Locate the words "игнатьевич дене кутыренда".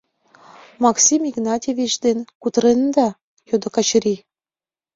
1.29-3.07